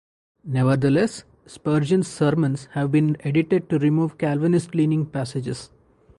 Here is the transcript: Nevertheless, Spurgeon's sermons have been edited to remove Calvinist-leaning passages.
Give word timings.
Nevertheless, 0.43 1.25
Spurgeon's 1.45 2.07
sermons 2.07 2.65
have 2.71 2.91
been 2.91 3.17
edited 3.19 3.69
to 3.69 3.77
remove 3.77 4.17
Calvinist-leaning 4.17 5.05
passages. 5.05 5.69